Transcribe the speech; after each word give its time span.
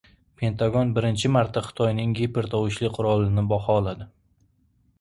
Pentagon 0.41 0.93
birinchi 0.95 1.29
marta 1.33 1.63
Xitoyning 1.67 2.15
gipertovushli 2.21 2.91
qurolini 2.97 3.47
baholadi 3.53 4.09